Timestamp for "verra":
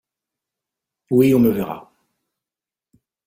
1.51-1.77